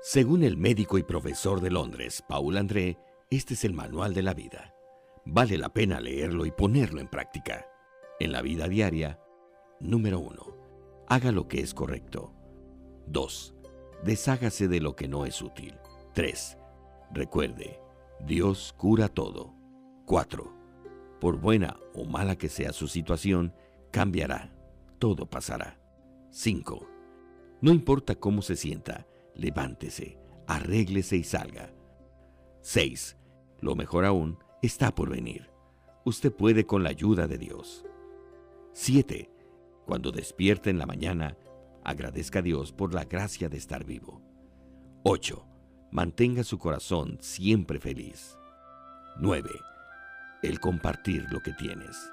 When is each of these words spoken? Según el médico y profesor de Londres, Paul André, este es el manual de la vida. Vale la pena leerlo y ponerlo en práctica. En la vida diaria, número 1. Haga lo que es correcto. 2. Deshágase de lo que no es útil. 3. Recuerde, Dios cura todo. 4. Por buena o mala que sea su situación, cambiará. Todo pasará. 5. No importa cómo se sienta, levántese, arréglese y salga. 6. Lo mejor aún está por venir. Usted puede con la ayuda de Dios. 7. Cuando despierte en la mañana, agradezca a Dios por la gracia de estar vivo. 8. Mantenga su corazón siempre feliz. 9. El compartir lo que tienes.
Según 0.00 0.44
el 0.44 0.56
médico 0.56 0.98
y 0.98 1.02
profesor 1.02 1.60
de 1.60 1.70
Londres, 1.70 2.22
Paul 2.28 2.56
André, 2.56 2.98
este 3.30 3.54
es 3.54 3.64
el 3.64 3.72
manual 3.72 4.14
de 4.14 4.22
la 4.22 4.34
vida. 4.34 4.74
Vale 5.24 5.58
la 5.58 5.70
pena 5.70 6.00
leerlo 6.00 6.46
y 6.46 6.52
ponerlo 6.52 7.00
en 7.00 7.08
práctica. 7.08 7.66
En 8.20 8.30
la 8.30 8.42
vida 8.42 8.68
diaria, 8.68 9.18
número 9.80 10.20
1. 10.20 10.56
Haga 11.08 11.32
lo 11.32 11.48
que 11.48 11.60
es 11.60 11.74
correcto. 11.74 12.32
2. 13.08 13.54
Deshágase 14.04 14.68
de 14.68 14.80
lo 14.80 14.94
que 14.94 15.08
no 15.08 15.26
es 15.26 15.42
útil. 15.42 15.74
3. 16.14 16.58
Recuerde, 17.12 17.80
Dios 18.20 18.74
cura 18.76 19.08
todo. 19.08 19.54
4. 20.04 20.52
Por 21.20 21.40
buena 21.40 21.80
o 21.94 22.04
mala 22.04 22.36
que 22.36 22.48
sea 22.48 22.72
su 22.72 22.86
situación, 22.86 23.54
cambiará. 23.90 24.54
Todo 24.98 25.28
pasará. 25.28 25.80
5. 26.30 26.86
No 27.60 27.72
importa 27.72 28.14
cómo 28.14 28.42
se 28.42 28.54
sienta, 28.54 29.06
levántese, 29.36 30.18
arréglese 30.46 31.16
y 31.16 31.24
salga. 31.24 31.72
6. 32.62 33.16
Lo 33.60 33.74
mejor 33.76 34.04
aún 34.04 34.38
está 34.62 34.94
por 34.94 35.10
venir. 35.10 35.50
Usted 36.04 36.32
puede 36.32 36.66
con 36.66 36.82
la 36.82 36.90
ayuda 36.90 37.26
de 37.26 37.38
Dios. 37.38 37.84
7. 38.72 39.30
Cuando 39.86 40.10
despierte 40.10 40.70
en 40.70 40.78
la 40.78 40.86
mañana, 40.86 41.36
agradezca 41.84 42.40
a 42.40 42.42
Dios 42.42 42.72
por 42.72 42.94
la 42.94 43.04
gracia 43.04 43.48
de 43.48 43.56
estar 43.56 43.84
vivo. 43.84 44.20
8. 45.04 45.46
Mantenga 45.92 46.42
su 46.42 46.58
corazón 46.58 47.18
siempre 47.20 47.78
feliz. 47.78 48.36
9. 49.20 49.48
El 50.42 50.60
compartir 50.60 51.26
lo 51.30 51.40
que 51.40 51.52
tienes. 51.52 52.10